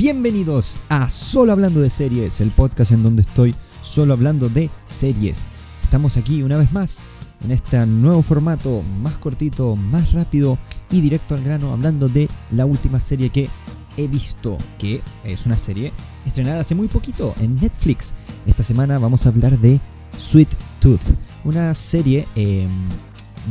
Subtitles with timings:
[0.00, 5.42] Bienvenidos a Solo Hablando de Series, el podcast en donde estoy solo hablando de series.
[5.82, 7.00] Estamos aquí una vez más
[7.44, 10.56] en este nuevo formato, más cortito, más rápido
[10.90, 13.50] y directo al grano, hablando de la última serie que
[13.98, 15.92] he visto, que es una serie
[16.24, 18.14] estrenada hace muy poquito en Netflix.
[18.46, 19.78] Esta semana vamos a hablar de
[20.18, 20.48] Sweet
[20.80, 20.98] Tooth,
[21.44, 22.70] una serie em,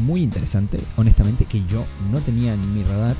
[0.03, 3.15] muy interesante, honestamente, que yo no tenía en mi radar.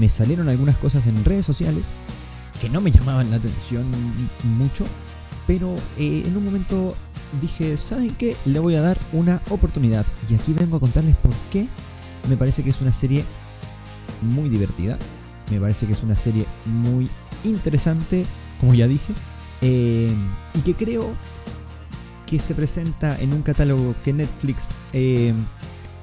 [0.00, 1.92] Me salieron algunas cosas en redes sociales
[2.62, 3.84] que no me llamaban la atención
[4.56, 4.84] mucho,
[5.48, 6.94] pero eh, en un momento
[7.40, 8.36] dije, ¿saben qué?
[8.44, 10.06] Le voy a dar una oportunidad.
[10.30, 11.66] Y aquí vengo a contarles por qué
[12.28, 13.24] me parece que es una serie
[14.20, 14.96] muy divertida.
[15.50, 17.10] Me parece que es una serie muy
[17.42, 18.24] interesante,
[18.60, 19.12] como ya dije.
[19.60, 20.14] Eh,
[20.54, 21.10] y que creo
[22.26, 25.34] que se presenta en un catálogo que Netflix eh,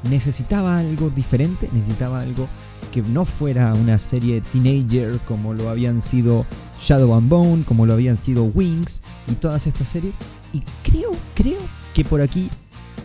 [0.10, 2.50] necesitaba algo diferente, necesitaba algo
[2.92, 6.46] que no fuera una serie teenager como lo habían sido
[6.82, 10.16] Shadow and Bone, como lo habían sido Wings y todas estas series.
[10.54, 11.60] Y creo, creo
[11.94, 12.50] que por aquí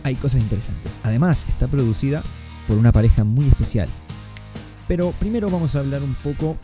[0.03, 0.99] hay cosas interesantes.
[1.03, 2.23] Además, está producida
[2.67, 3.89] por una pareja muy especial.
[4.87, 6.57] Pero primero vamos a hablar un poco,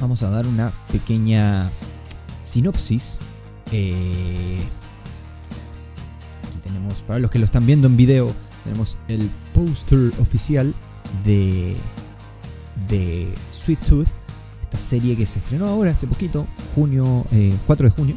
[0.00, 1.70] vamos a dar una pequeña
[2.42, 3.18] sinopsis.
[3.72, 4.58] Eh,
[6.48, 8.32] aquí tenemos, para los que lo están viendo en video,
[8.64, 10.74] tenemos el póster oficial
[11.24, 11.76] de
[12.88, 14.08] de Sweet Tooth,
[14.62, 17.24] esta serie que se estrenó ahora hace poquito, junio,
[17.66, 18.16] 4 eh, de junio,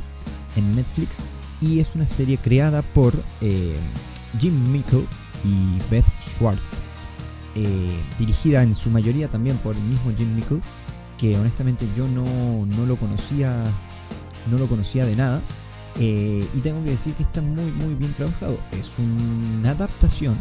[0.56, 1.18] en Netflix,
[1.62, 3.76] y es una serie creada por eh,
[4.40, 5.06] Jim Mickle
[5.44, 6.78] y Beth Schwartz,
[7.56, 10.62] eh, dirigida en su mayoría también por el mismo Jim Mickle,
[11.18, 13.64] que honestamente yo no, no lo conocía,
[14.50, 15.42] no lo conocía de nada.
[16.00, 18.58] y tengo que decir que está muy muy bien trabajado.
[18.72, 20.36] Es una adaptación.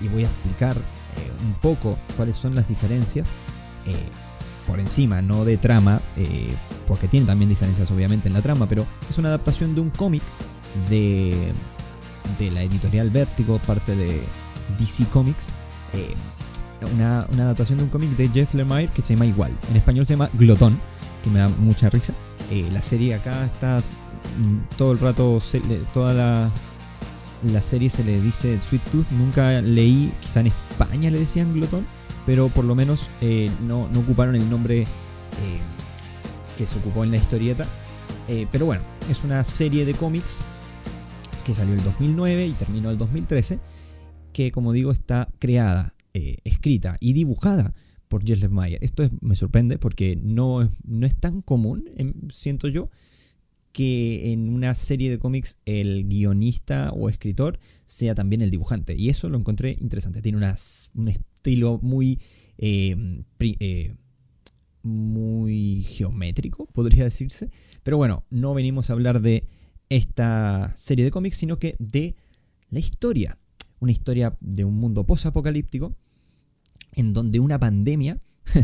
[0.00, 1.05] y voy a explicar eh,
[1.44, 3.28] un poco cuáles son las diferencias
[3.86, 3.94] eh,
[4.66, 6.52] por encima, no de trama, eh,
[6.88, 10.22] porque tiene también diferencias obviamente en la trama, pero es una adaptación de un cómic
[10.90, 11.52] de,
[12.38, 14.20] de la editorial Vértigo, parte de
[14.78, 15.50] DC Comics.
[16.94, 19.52] Una, adaptación de un cómic de Jeff Lemire que se llama igual.
[19.70, 20.78] En español se llama Glotón,
[21.22, 22.12] que me da mucha risa.
[22.72, 25.40] la serie acá está mm, todo el rato,
[25.94, 26.50] toda la,
[27.44, 29.10] la serie se le dice Sweet Tooth.
[29.12, 31.86] Nunca leí, quizá en España le decían glotón,
[32.26, 34.86] pero por lo menos eh, no, ocuparon el nombre eh,
[36.58, 37.66] que se ocupó en la historieta.
[38.28, 40.40] Eh, pero bueno, es una serie de cómics
[41.46, 43.58] que salió el 2009 y terminó el 2013,
[44.34, 47.72] que como digo está creada, escrita y dibujada
[48.08, 48.82] por Jess Meyer.
[48.82, 52.90] Esto me sorprende porque no, no es tan común, em, siento yo,
[53.76, 58.94] que en una serie de cómics el guionista o escritor sea también el dibujante.
[58.94, 60.22] Y eso lo encontré interesante.
[60.22, 60.38] Tiene
[60.94, 62.18] un estilo muy,
[62.56, 63.94] em, eh,
[64.82, 67.50] muy geométrico, podría decirse.
[67.82, 69.46] Pero bueno, no venimos a hablar de
[69.90, 72.16] esta serie de cómics, sino que de
[72.70, 73.36] la historia.
[73.78, 75.94] Una historia de un mundo post-apocalíptico
[76.94, 78.22] en donde una pandemia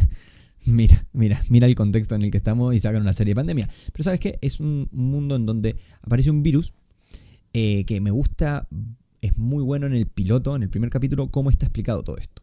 [0.65, 3.69] Mira, mira, mira el contexto en el que estamos y sacan una serie de pandemia.
[3.93, 4.39] Pero sabes qué?
[4.41, 6.73] Es un mundo en donde aparece un virus
[7.53, 8.69] eh, que me gusta,
[9.21, 12.43] es muy bueno en el piloto, en el primer capítulo, cómo está explicado todo esto.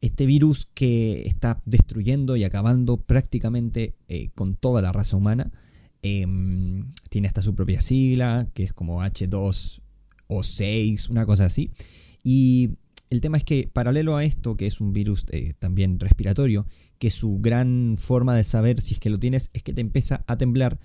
[0.00, 5.50] Este virus que está destruyendo y acabando prácticamente eh, con toda la raza humana.
[6.02, 9.80] Em, tiene hasta su propia sigla, que es como H2
[10.26, 11.70] o 6, una cosa así.
[12.22, 12.70] Y
[13.10, 16.66] el tema es que paralelo a esto, que es un virus eh, también respiratorio,
[16.98, 20.24] que su gran forma de saber si es que lo tienes es que te empieza
[20.26, 20.78] a temblar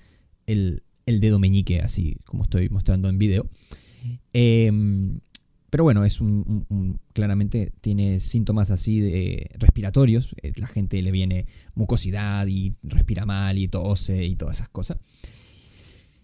[0.46, 3.50] el, dedo meñique, así como estoy mostrando en video.
[4.34, 5.20] Em,
[5.70, 10.36] pero bueno, es un, claramente tiene síntomas así de respiratorios.
[10.42, 14.98] Eh, la gente le viene mucosidad y respira mal y tose y todas esas cosas.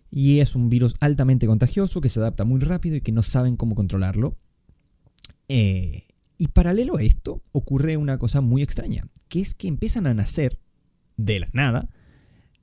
[0.10, 3.58] Y es un virus altamente contagioso que se adapta muy rápido y que no saben
[3.58, 4.38] cómo controlarlo.
[5.48, 6.04] Eh,
[6.38, 10.58] y paralelo a esto ocurre una cosa muy extraña, que es que empiezan a nacer
[11.18, 11.90] de la nada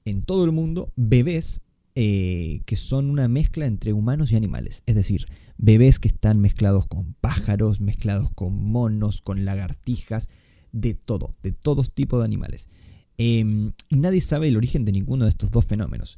[0.06, 1.60] en todo el mundo bebés
[1.94, 4.82] eh, que son una mezcla entre humanos y animales.
[4.86, 5.26] Es decir,
[5.58, 10.30] bebés que están mezclados con pájaros, mezclados con monos, con lagartijas,
[10.72, 12.70] de todo, de todos tipos de animales.
[13.18, 16.16] Em, y nadie sabe el origen de ninguno de estos dos fenómenos.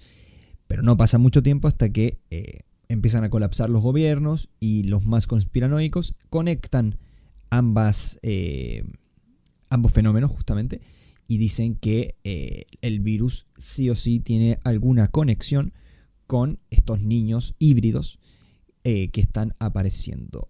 [0.69, 5.05] Pero no pasa mucho tiempo hasta que eh, empiezan a colapsar los gobiernos y los
[5.05, 6.97] más conspiranoicos conectan
[7.51, 8.85] ambas, eh,
[9.75, 10.81] ambos fenómenos justamente
[11.27, 15.73] y dicen que eh, el virus sí o sí tiene alguna conexión
[16.27, 18.19] con estos niños híbridos
[18.85, 20.49] eh, que están apareciendo.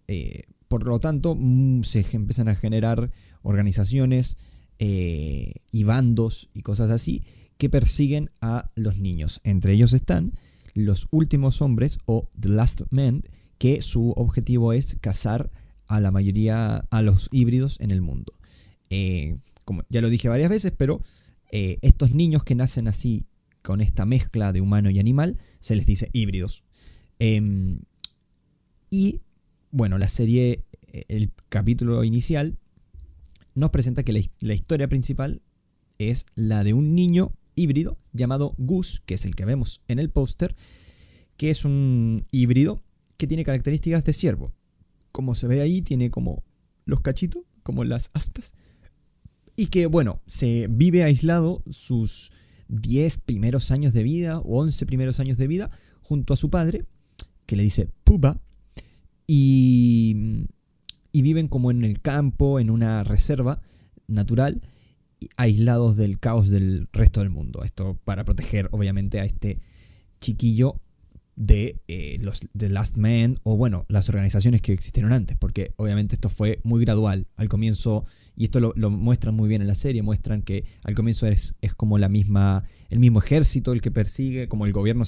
[0.69, 3.11] por lo tanto, mm, se empiezan a generar
[3.43, 4.37] organizaciones
[4.79, 7.23] y bandos y cosas así
[7.59, 9.41] que persiguen a los niños.
[9.45, 10.33] Entre ellos están
[10.75, 13.25] los últimos hombres o The Last Men,
[13.59, 15.51] que su objetivo es cazar
[15.87, 18.33] a la mayoría, a los híbridos en el mundo.
[18.97, 21.03] Eh, como ya lo dije varias veces, pero
[21.51, 23.27] eh, estos niños que nacen así,
[23.61, 26.63] con esta mezcla de humano y animal, se les dice híbridos.
[27.19, 27.81] Em,
[28.91, 29.21] y
[29.73, 30.63] bueno, la serie,
[30.93, 32.57] eh, el capítulo inicial,
[33.57, 35.43] nos presenta que la, historia principal
[35.99, 40.11] es la de un niño híbrido llamado Gus, que es el que vemos en el
[40.11, 40.55] póster,
[41.37, 42.81] que es un híbrido
[43.17, 44.53] que tiene características de ciervo.
[45.11, 46.45] Como se ve ahí, tiene como
[46.85, 48.55] los cachitos, como las astas,
[49.57, 52.33] y que, bueno, se vive aislado sus
[52.69, 55.71] 10 primeros años de vida o 11 primeros años de vida
[56.03, 56.85] junto a su padre,
[57.47, 58.41] que le dice Puba,
[59.27, 60.47] y,
[61.13, 63.61] y viven como en el campo, en una reserva
[64.07, 64.63] natural,
[65.37, 67.63] aislados del caos del resto del mundo.
[67.65, 69.61] Esto para proteger, obviamente, a este
[70.21, 70.81] chiquillo
[71.37, 76.15] de eh, los The Last Man o bueno, las organizaciones que existieron antes, porque obviamente
[76.15, 77.27] esto fue muy gradual.
[77.37, 78.05] Al comienzo
[78.37, 81.99] y esto lo, muestran muy bien en la serie, muestran que al comienzo es, como
[81.99, 85.05] la misma, el mismo ejército el que persigue, como el gobierno,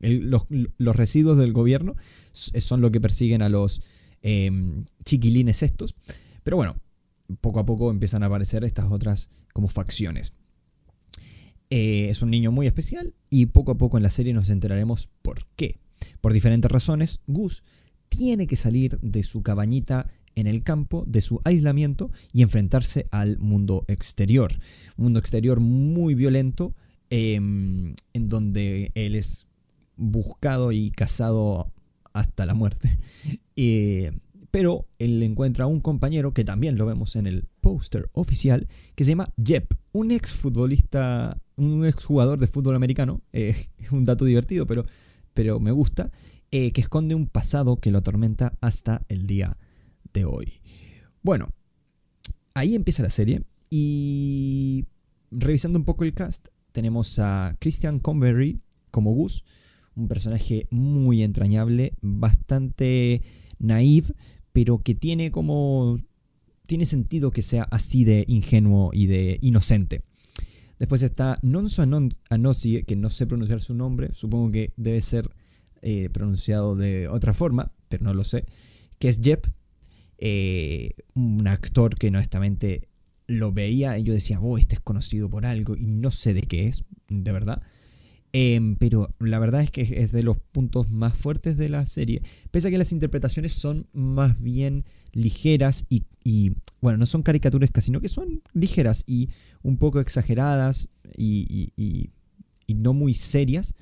[0.00, 1.96] los, residuos del gobierno
[2.32, 3.82] son lo que persiguen a los
[4.22, 5.94] em, chiquilines estos.
[6.42, 6.76] Pero bueno,
[7.40, 10.32] poco a poco empiezan a aparecer estas otras como facciones.
[11.70, 15.08] Eh, es un niño muy especial y poco a poco en la serie nos enteraremos
[15.22, 15.78] por qué.
[16.20, 17.62] Por diferentes razones, Gus
[18.08, 23.38] tiene que salir de su cabañita en el campo de su aislamiento y enfrentarse al
[23.38, 24.52] mundo exterior.
[24.96, 26.74] Un mundo exterior muy violento
[27.10, 29.46] em, en donde él es
[29.96, 31.72] buscado y cazado
[32.12, 32.98] hasta la muerte.
[33.58, 34.12] Eh,
[34.50, 39.02] pero él encuentra a un compañero que también lo vemos en el póster oficial, que
[39.02, 43.22] se llama Jep, un ex futbolista, un ex jugador de fútbol americano.
[43.32, 44.84] Eh, es un dato divertido, pero,
[45.32, 46.10] pero me gusta.
[46.50, 49.56] Eh, que esconde un pasado que lo atormenta hasta el día
[50.24, 50.60] hoy.
[51.22, 51.50] Bueno,
[52.54, 54.84] ahí empieza la serie y
[55.30, 58.60] revisando un poco el cast, tenemos a Christian Convery
[58.90, 59.44] como Gus,
[59.94, 63.22] un personaje muy entrañable, bastante
[63.58, 64.14] naive,
[64.52, 65.98] pero que tiene como...
[66.66, 70.02] Tiene sentido que sea así de ingenuo y de inocente.
[70.78, 71.82] Después está Nonso
[72.28, 75.30] Anosi, que no sé pronunciar su nombre, supongo que debe ser
[75.80, 78.44] eh, pronunciado de otra forma, pero no lo sé,
[78.98, 79.46] que es Jep,
[80.18, 82.88] eh, un actor que honestamente
[83.26, 86.42] lo veía y yo decía, oh, este es conocido por algo y no sé de
[86.42, 87.62] qué es, de verdad.
[88.32, 92.22] Em, pero la verdad es que es de los puntos más fuertes de la serie.
[92.50, 96.52] Pese a que las interpretaciones son más bien ligeras y,
[96.82, 99.30] bueno, no son caricaturescas, sino que son ligeras y
[99.62, 101.72] un poco exageradas y,
[102.68, 103.74] no muy serias.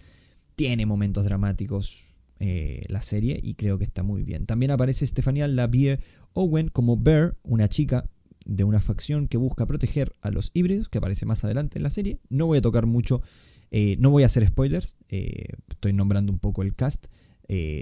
[0.55, 2.05] Tiene momentos dramáticos
[2.39, 4.47] eh, la serie y creo que está muy bien.
[4.47, 5.99] También aparece Stefania Lavie
[6.35, 8.09] Owen como Bear, una chica
[8.45, 11.91] de una facción que busca proteger a los híbridos, que aparece más adelante en la
[11.91, 12.21] serie.
[12.29, 13.23] No voy a tocar mucho,
[13.71, 17.07] eh, no voy a hacer spoilers, eh, estoy nombrando un poco el cast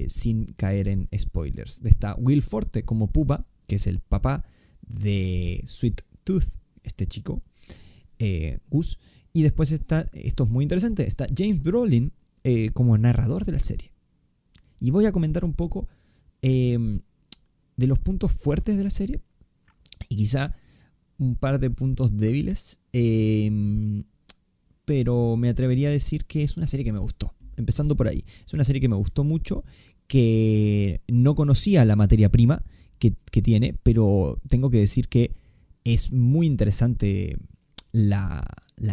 [0.09, 1.85] sin caer en spoilers.
[1.85, 4.45] Está Will Forte como Pupa, que es el papá
[4.83, 6.47] de Sweet Tooth,
[6.83, 7.43] este chico,
[8.69, 8.99] Gus.
[9.33, 12.13] Y después está, esto es muy interesante, está James Brolin
[12.75, 13.93] como narrador de la serie.
[14.83, 15.87] Y voy a comentar un poco
[16.43, 17.03] em,
[17.77, 19.21] de los puntos fuertes de la serie
[20.09, 20.55] y quizá
[21.19, 22.81] un par de puntos débiles.
[22.93, 24.05] Em,
[24.85, 27.35] pero me atrevería a decir que es una serie que me gustó.
[27.57, 28.25] Empezando por ahí.
[28.47, 29.65] Es una serie que me gustó mucho,
[30.07, 32.65] que no conocía la materia prima
[32.99, 35.35] que, tiene, pero tengo que decir que
[35.85, 37.37] es muy interesante
[37.91, 38.47] la,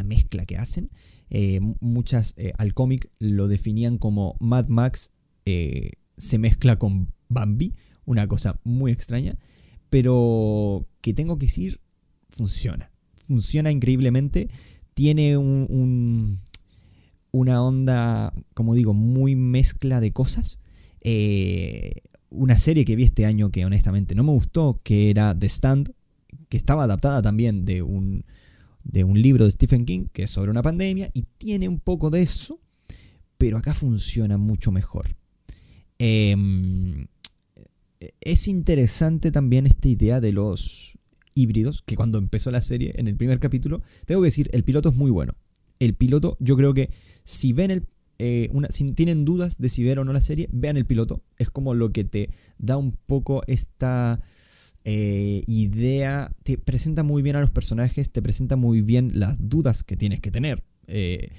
[0.04, 0.90] mezcla que hacen.
[1.30, 5.12] Eh, muchas eh, al cómic lo definían como Mad Max
[5.46, 7.76] eh, se mezcla con Bambi,
[8.10, 9.38] una cosa muy extraña,
[9.92, 11.80] pero que tengo que decir,
[12.30, 12.90] funciona.
[13.16, 14.50] Funciona increíblemente,
[14.96, 16.40] tiene un,
[17.30, 20.58] una onda, como digo, muy mezcla de cosas.
[21.02, 22.02] Eh,
[22.32, 25.94] una serie que vi este año que honestamente no me gustó, que era The Stand,
[26.50, 28.26] que estaba adaptada también de un,
[28.84, 32.10] de un libro de Stephen King, que es sobre una pandemia, y tiene un poco
[32.10, 32.60] de eso,
[33.38, 35.16] pero acá funciona mucho mejor.
[36.00, 37.06] Em,
[38.22, 40.98] es interesante también esta idea de los
[41.36, 44.90] híbridos, que cuando empezó la serie, en el primer capítulo, tengo que decir, el piloto
[44.90, 45.34] es muy bueno.
[45.80, 46.90] El piloto, yo creo que
[47.24, 47.88] si ven el...
[48.22, 51.24] Eh, una, si tienen dudas de si ver o no la serie, vean el piloto.
[51.38, 54.22] Es como lo que te da un poco esta
[54.84, 59.86] eh, idea, te presenta muy bien a los personajes, te presenta muy bien las dudas
[59.86, 61.32] que tienes que tener eh,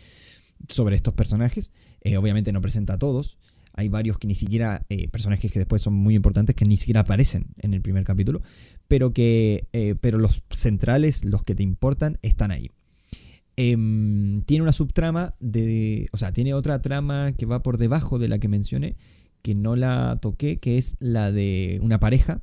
[0.71, 1.71] sobre estos personajes.
[2.19, 3.37] Obviamente no presenta a todos.
[3.73, 7.47] Hay varios que ni siquiera, personajes que después son muy importantes, que ni siquiera aparecen
[7.59, 8.43] en el primer capítulo,
[8.89, 9.67] pero que,
[10.00, 12.71] pero los centrales, los que te importan, están ahí.
[13.62, 18.29] Em, tiene una subtrama de, o sea, tiene otra trama que va por debajo de
[18.29, 18.97] la que mencioné,
[19.43, 22.43] que no la toqué, que es la de una pareja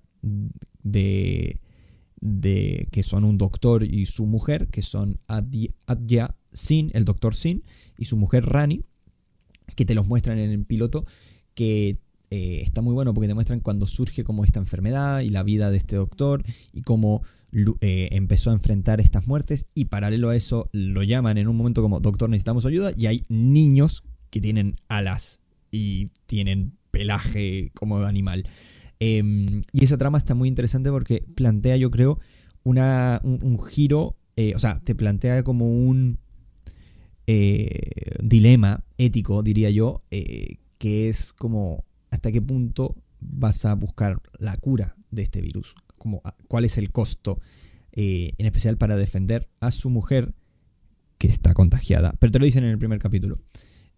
[0.83, 1.59] de,
[2.21, 7.63] de que son un doctor y su mujer, que son Adya Sin, el doctor Sin,
[7.97, 8.83] y su mujer Rani,
[9.75, 11.05] que te los muestran en el piloto,
[11.53, 11.97] que
[12.29, 15.71] eh, está muy bueno porque te muestran cuando surge como esta enfermedad y la vida
[15.71, 16.43] de este doctor
[16.73, 17.21] y cómo
[17.81, 21.81] eh, empezó a enfrentar estas muertes y paralelo a eso lo llaman en un momento
[21.81, 25.39] como doctor necesitamos ayuda y hay niños que tienen alas
[25.71, 28.45] y tienen pelaje como animal.
[28.99, 32.19] Em, y esa trama está muy interesante porque plantea, yo creo,
[32.63, 36.17] una, un, giro, eh, o sea, te plantea como un
[37.27, 44.21] eh, dilema ético, diría yo, eh, que es como hasta qué punto vas a buscar
[44.39, 47.39] la cura de este virus, como cuál es el costo,
[47.91, 50.33] en especial para defender a su mujer
[51.17, 52.13] que está contagiada.
[52.19, 53.39] Pero te lo dicen en el primer capítulo.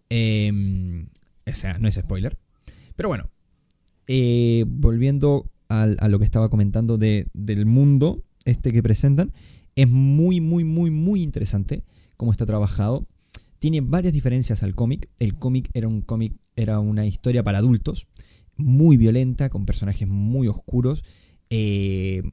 [0.09, 1.07] Em,
[1.45, 2.37] o sea, no es spoiler.
[2.95, 3.29] Pero bueno,
[4.07, 9.31] eh, volviendo a, lo que estaba comentando de, del mundo este que presentan,
[9.75, 11.83] es muy, muy, muy, muy interesante
[12.17, 13.05] cómo está trabajado.
[13.59, 15.09] Tiene varias diferencias al cómic.
[15.19, 18.07] El cómic era un cómic, era una historia para adultos,
[18.55, 21.03] muy violenta, con personajes muy oscuros.
[21.49, 22.23] Eh,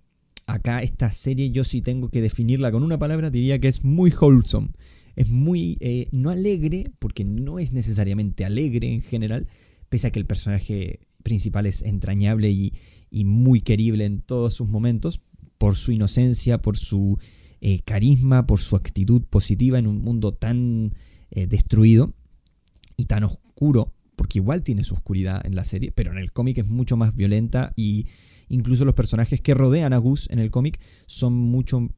[0.47, 4.13] acá esta serie yo sí tengo que definirla con una palabra, diría que es muy
[4.13, 4.71] wholesome.
[5.17, 9.49] Es muy, eh, no alegre, porque no es necesariamente alegre en general,
[9.89, 12.73] pese a que el personaje principal es entrañable y,
[13.25, 15.23] muy querible en todos sus momentos,
[15.57, 17.19] por su inocencia, por su
[17.63, 20.93] eh, carisma, por su actitud positiva en un mundo tan
[21.37, 22.15] eh, destruido
[22.97, 26.57] y tan oscuro, porque igual tiene su oscuridad en la serie, pero en el cómic
[26.57, 28.07] es mucho más violenta y
[28.49, 31.91] incluso los personajes que rodean a Gus en el cómic son mucho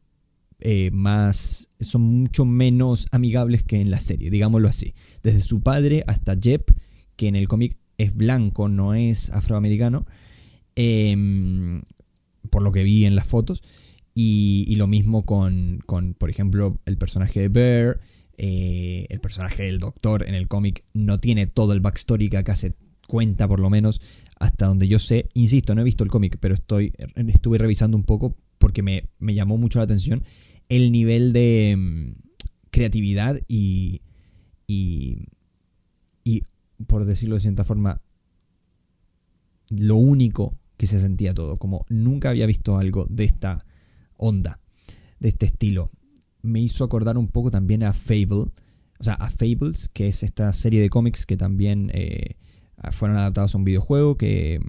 [0.58, 4.94] eh, más, son mucho menos amigables que en la serie, digámoslo así.
[5.22, 6.72] Desde su padre hasta Jep,
[7.14, 10.04] que en el cómic es blanco, no es afroamericano,
[10.74, 11.82] em,
[12.50, 13.62] por lo que vi en las fotos.
[14.16, 15.84] Y, lo mismo con,
[16.18, 18.00] por ejemplo, el personaje de Bear,
[18.40, 22.54] eh, el personaje del doctor en el cómic no tiene todo el backstory que acá
[22.54, 22.74] se
[23.08, 24.00] cuenta, por lo menos,
[24.38, 25.28] hasta donde yo sé.
[25.34, 29.58] Insisto, no he visto el cómic, pero estoy, estuve revisando un poco porque me, llamó
[29.58, 30.22] mucho la atención
[30.68, 32.14] el nivel de em,
[32.70, 34.02] creatividad y,
[34.68, 35.26] y,
[36.22, 36.44] y
[36.86, 38.00] por decirlo de cierta forma,
[39.70, 43.66] lo único que se sentía todo, como nunca había visto algo de esta
[44.16, 44.60] onda,
[45.18, 45.90] de este estilo.
[46.42, 48.46] Me hizo acordar un poco también a Fable,
[48.98, 52.36] o sea, a Fables, que es esta serie de cómics que también eh,
[52.90, 54.60] fueron adaptados a un videojuego que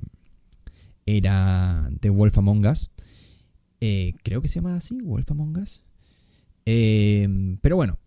[1.05, 2.91] era The Wolf Among Us.
[3.81, 5.83] Eh, creo que se llama así, Wolf Among Us.
[6.65, 7.97] Eh, pero bueno,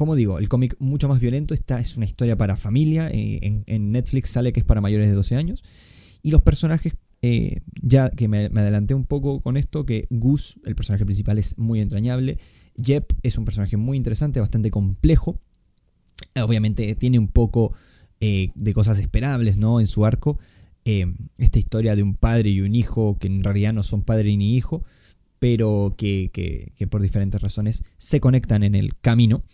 [0.00, 1.52] como digo, el cómic mucho más violento.
[1.52, 3.10] Esta es una historia para familia.
[3.10, 5.62] Eh, en, Netflix sale que es para mayores de 12 años.
[6.22, 10.74] Y los personajes, eh, ya que me, adelanté un poco con esto, que Gus, el
[10.74, 12.38] personaje principal, es muy entrañable.
[12.76, 15.40] Jep es un personaje muy interesante, bastante complejo.
[16.36, 17.72] Obviamente tiene un poco
[18.20, 19.80] eh, de cosas esperables, ¿no?
[19.80, 20.38] En su arco.
[20.84, 24.56] esta historia de un padre y un hijo que en realidad no son padre ni
[24.56, 24.82] hijo,
[25.38, 29.44] pero que, que por diferentes razones se conectan en el camino.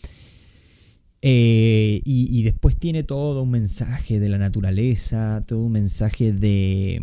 [1.28, 7.02] Eh, y, después tiene todo un mensaje de la naturaleza, todo un mensaje de,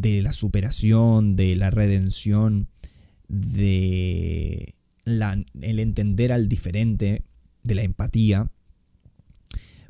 [0.00, 2.68] de la superación, de la redención,
[3.28, 4.74] de
[5.04, 7.24] el entender al diferente,
[7.62, 8.50] de la empatía,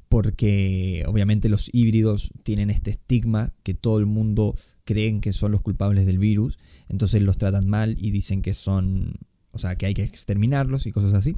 [0.08, 5.60] porque obviamente los híbridos tienen este estigma que todo el mundo creen que son los
[5.60, 9.14] culpables del virus, entonces los tratan mal y dicen que son,
[9.50, 11.36] o sea, que hay que exterminarlos y cosas así.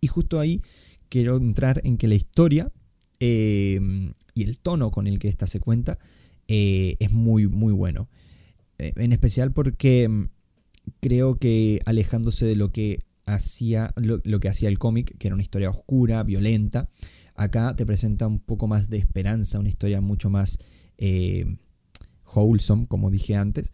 [0.00, 0.62] Y justo ahí
[1.10, 2.72] quiero entrar en que la historia
[3.20, 5.98] em, y el tono con el que esta se cuenta
[6.48, 8.08] eh, es muy, muy bueno.
[8.78, 10.28] Eh, en especial porque em,
[11.00, 15.42] creo que alejándose de lo que hacía, lo, que hacía el cómic, que era una
[15.42, 16.88] historia oscura, violenta,
[17.34, 20.58] acá te presenta un poco más de esperanza, una historia mucho más
[20.98, 21.58] em,
[22.34, 23.72] wholesome, como dije antes,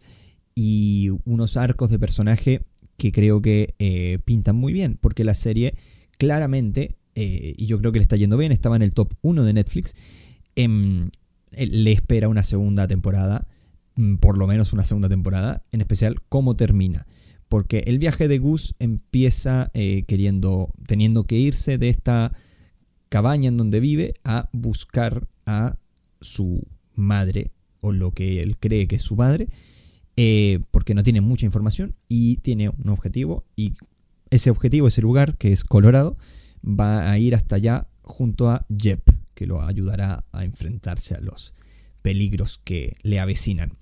[0.55, 2.61] y unos arcos de personaje
[2.97, 5.73] que creo que eh, pintan muy bien, porque la serie
[6.17, 9.43] claramente, eh, y yo creo que le está yendo bien, estaba en el top 1
[9.43, 9.95] de Netflix,
[10.55, 11.09] em, eh,
[11.51, 13.47] le espera una segunda temporada,
[13.95, 17.05] mm, por lo menos una segunda temporada, en especial cómo termina.
[17.49, 22.31] porque el viaje de Gus empieza eh, queriendo, teniendo que irse de esta
[23.09, 25.75] cabaña en donde vive a buscar a
[26.21, 26.65] su
[26.95, 29.49] madre, o lo que él cree que es su madre,
[30.15, 33.73] eh, porque no tiene mucha información y tiene un objetivo, y
[34.29, 36.15] ese objetivo, ese lugar, que es Colorado,
[36.63, 39.01] va a ir hasta allá junto a Jep,
[39.41, 41.55] que lo ayudará a enfrentarse a los
[42.03, 43.79] peligros que le avecinan.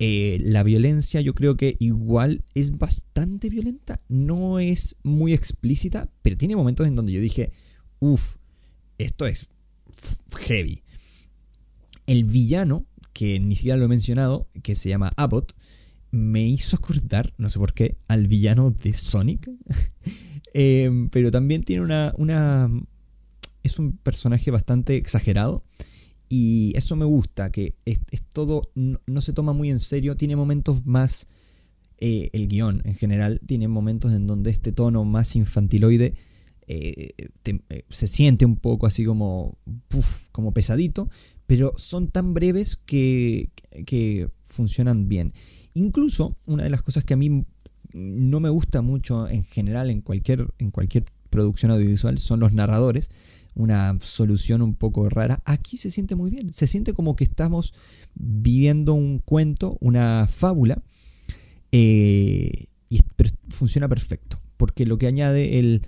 [0.00, 6.36] Eh, la violencia yo creo que igual es bastante violenta, no es muy explícita, pero
[6.36, 7.52] tiene momentos en donde yo dije,
[8.00, 8.38] uff,
[8.98, 9.50] esto es
[10.40, 10.82] heavy.
[12.08, 15.54] El villano, que ni siquiera lo he mencionado, que se llama Abbott,
[16.10, 19.48] me hizo acordar, no sé por qué, al villano de Sonic.
[20.54, 22.68] Em, pero también tiene una, una...
[23.62, 25.64] Es un personaje bastante exagerado.
[26.28, 28.00] Y eso me gusta, que es,
[28.32, 31.26] todo, no, se toma muy en serio, tiene momentos más,
[31.98, 36.14] eh, el guion en general, tiene momentos en donde este tono más infantiloide
[36.68, 39.58] eh, eh, se siente un poco así como,
[40.32, 41.10] como pesadito,
[41.46, 43.50] pero son tan breves que,
[43.84, 45.34] que funcionan bien.
[45.74, 47.44] Incluso una de las cosas que a mí
[47.92, 53.10] no me gusta mucho en general en cualquier, en cualquier producción audiovisual son los narradores
[53.54, 55.42] una solución un poco rara.
[55.44, 56.52] Aquí se siente muy bien.
[56.52, 57.74] Se siente como que estamos
[58.14, 60.82] viviendo un cuento, una fábula.
[61.70, 63.00] Eh, y
[63.50, 64.40] funciona perfecto.
[64.56, 65.86] Porque lo que añade el,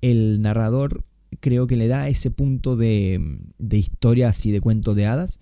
[0.00, 1.04] el, narrador
[1.40, 5.40] creo que le da ese punto de, de historia así de cuento de hadas.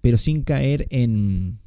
[0.00, 1.58] Pero sin caer en,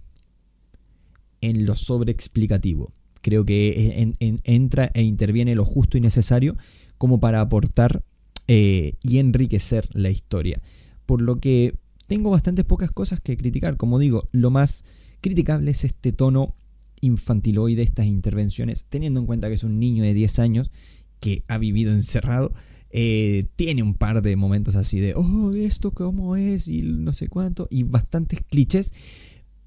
[1.41, 2.93] en lo sobreexplicativo.
[3.21, 4.13] Creo que
[4.45, 6.55] entra e interviene lo justo y necesario
[6.97, 8.03] como para aportar
[8.47, 10.61] eh, y enriquecer la historia.
[11.05, 11.75] Por lo que
[12.07, 13.77] tengo bastantes pocas cosas que criticar.
[13.77, 14.83] Como digo, lo más
[15.21, 16.55] criticable es este tono
[17.01, 20.71] infantiloide, estas intervenciones, teniendo en cuenta que es un niño de 10 años
[21.19, 22.53] que ha vivido encerrado.
[22.89, 27.27] Eh, tiene un par de momentos así de, oh, esto cómo es y no sé
[27.27, 28.93] cuánto, y bastantes clichés,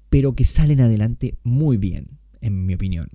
[0.09, 3.09] pero que salen adelante muy bien, en mi opinión.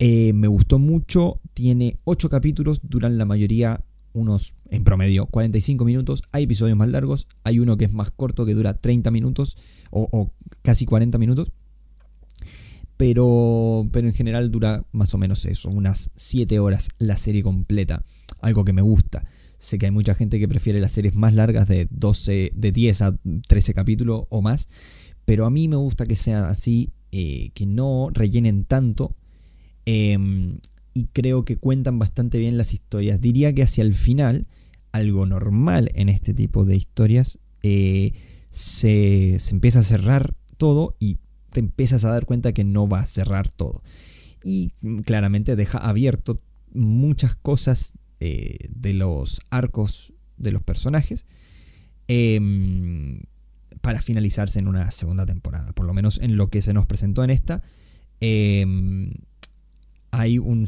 [0.00, 3.84] Eh, me gustó mucho, tiene 8 capítulos, duran la mayoría
[4.18, 6.22] unos, en promedio, 45 minutos.
[6.32, 9.56] Hay episodios más largos, hay uno que es más corto, que dura 30 minutos
[9.90, 11.52] o, casi 40 minutos.
[12.96, 18.04] Pero, pero en general dura más o menos eso, unas 7 horas la serie completa.
[18.40, 19.24] Algo que me gusta.
[19.56, 23.02] Sé que hay mucha gente que prefiere las series más largas de 12, de 10
[23.02, 24.68] a 13 capítulos o más.
[25.24, 29.14] Pero a mí me gusta que sean así, eh, que no rellenen tanto.
[29.84, 30.58] Em,
[30.94, 33.20] y creo que cuentan bastante bien las historias.
[33.20, 34.46] Diría que hacia el final,
[34.92, 38.12] algo normal en este tipo de historias, eh,
[38.50, 41.18] se, empieza a cerrar todo y
[41.50, 43.82] te empiezas a dar cuenta que no va a cerrar todo.
[44.42, 44.70] Y
[45.04, 46.36] claramente deja abierto
[46.72, 51.26] muchas cosas eh, de los arcos de los personajes
[52.06, 53.22] em,
[53.80, 55.72] para finalizarse en una segunda temporada.
[55.72, 57.62] Por lo menos en lo que se nos presentó en esta.
[58.20, 59.12] Em,
[60.10, 60.66] hay un,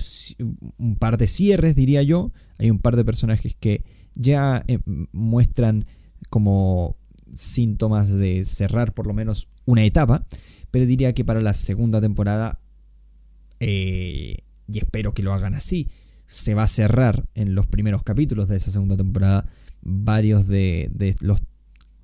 [0.98, 2.32] par de cierres, diría yo.
[2.58, 4.78] Hay un par de personajes que ya eh,
[5.12, 5.86] muestran
[6.28, 6.96] como
[7.32, 10.26] síntomas de cerrar por lo menos una etapa.
[10.70, 12.60] Pero diría que para la segunda temporada,
[13.60, 15.88] eh, y espero que lo hagan así,
[16.26, 19.46] se va a cerrar en los primeros capítulos de esa segunda temporada
[19.82, 21.40] varios de, de los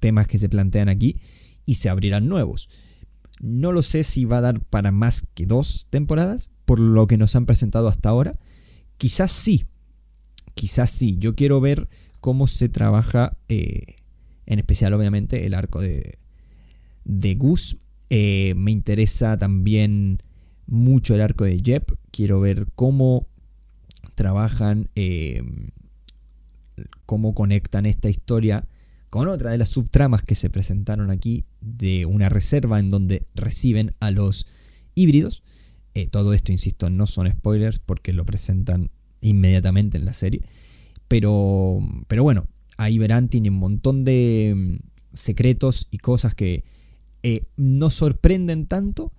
[0.01, 1.21] temas que se plantean aquí
[1.65, 2.69] y se abrirán nuevos.
[3.41, 7.17] No lo sé si va a dar para más que dos temporadas, por lo que
[7.17, 8.39] nos han presentado hasta ahora.
[8.99, 9.65] Quizás sí,
[10.55, 11.17] quizás sí.
[11.19, 11.89] Yo quiero ver
[12.21, 13.97] cómo se trabaja, eh,
[14.45, 16.19] en especial obviamente el arco de,
[17.05, 17.79] de Gus.
[18.11, 20.23] Eh, me interesa también
[20.67, 21.93] mucho el arco de Jep.
[22.11, 23.29] Quiero ver cómo
[24.15, 25.43] trabajan, eh,
[27.07, 28.67] cómo conectan esta historia
[29.09, 33.95] con otra de las subtramas que se presentaron aquí de una reserva en donde reciben
[34.01, 34.47] a los
[34.95, 35.43] híbridos.
[35.97, 38.91] Eh, todo esto, insisto, no son spoilers porque lo presentan
[39.23, 40.43] inmediatamente en la serie.
[41.09, 46.65] Pero, pero bueno, ahí verán, tiene un montón de mm, secretos y cosas que
[47.23, 49.15] eh, no sorprenden tanto,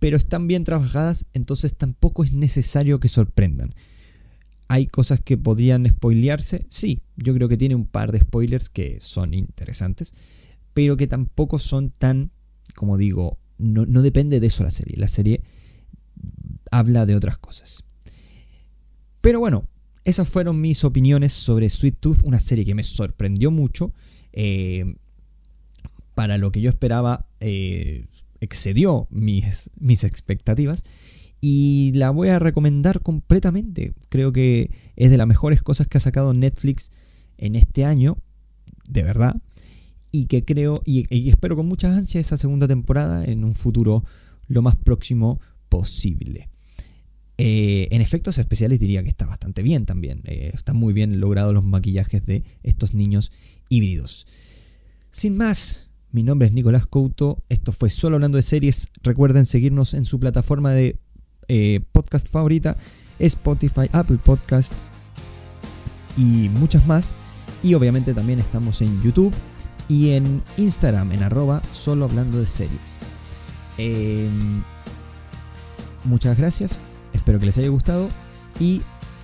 [0.00, 3.74] pero están bien trabajadas, entonces tampoco es necesario que sorprendan.
[4.68, 6.66] ¿Hay cosas que podrían spoilearse?
[6.68, 10.12] Sí, yo creo que tiene un par de spoilers que son interesantes,
[10.74, 12.32] pero que tampoco son tan,
[12.74, 14.98] como digo, no, no depende de eso la serie.
[14.98, 15.40] La serie
[16.70, 17.84] habla de otras cosas.
[19.20, 19.64] Pero bueno,
[20.04, 23.92] esas fueron mis opiniones sobre Sweet Tooth, una serie que me sorprendió mucho.
[24.32, 24.96] Eh,
[26.14, 28.06] para lo que yo esperaba, eh,
[28.40, 30.84] excedió mis, mis expectativas.
[31.40, 33.92] y la voy a recomendar completamente.
[34.08, 36.90] Creo que es de las mejores cosas que ha sacado Netflix
[37.36, 38.18] en este año,
[38.88, 39.36] de verdad.
[40.10, 44.04] Y que creo y, espero con muchas ansias esa segunda temporada en un futuro
[44.48, 46.48] lo más próximo posible.
[47.40, 50.22] Eh, en efectos especiales diría que está bastante bien también.
[50.24, 53.30] Eh, están muy bien logrados los maquillajes de estos niños
[53.68, 54.26] híbridos.
[55.10, 57.44] Sin más, mi nombre es Nicolás Couto.
[57.48, 58.88] Esto fue solo hablando de series.
[59.02, 60.98] Recuerden seguirnos en su plataforma de
[61.46, 62.76] eh, podcast favorita,
[63.20, 64.72] Spotify, Apple Podcast
[66.16, 67.12] y muchas más.
[67.62, 69.34] Y obviamente también estamos en YouTube
[69.88, 72.98] y en Instagram, en arroba solo hablando de series.
[73.78, 74.62] Em,
[76.04, 76.76] muchas gracias,
[77.12, 78.08] espero que les haya gustado
[78.60, 78.82] y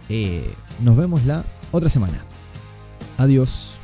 [0.08, 2.18] eh, nos vemos la otra semana.
[3.18, 3.78] Adiós.